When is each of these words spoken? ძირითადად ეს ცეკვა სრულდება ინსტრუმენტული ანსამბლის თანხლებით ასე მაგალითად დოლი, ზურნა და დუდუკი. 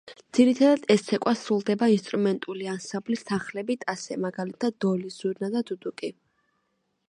ძირითადად 0.35 0.87
ეს 0.93 1.03
ცეკვა 1.09 1.33
სრულდება 1.41 1.89
ინსტრუმენტული 1.97 2.71
ანსამბლის 2.73 3.23
თანხლებით 3.29 3.87
ასე 3.95 4.17
მაგალითად 4.25 4.81
დოლი, 4.87 5.15
ზურნა 5.19 5.55
და 5.59 5.67
დუდუკი. 5.71 6.15